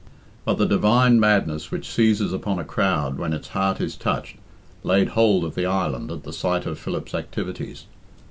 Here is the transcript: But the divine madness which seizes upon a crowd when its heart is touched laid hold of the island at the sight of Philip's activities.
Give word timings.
But 0.45 0.57
the 0.57 0.65
divine 0.65 1.19
madness 1.19 1.69
which 1.69 1.87
seizes 1.87 2.33
upon 2.33 2.57
a 2.57 2.63
crowd 2.63 3.19
when 3.19 3.33
its 3.33 3.49
heart 3.49 3.79
is 3.79 3.95
touched 3.95 4.37
laid 4.81 5.09
hold 5.09 5.43
of 5.45 5.53
the 5.53 5.67
island 5.67 6.09
at 6.11 6.23
the 6.23 6.33
sight 6.33 6.65
of 6.65 6.79
Philip's 6.79 7.13
activities. 7.13 7.85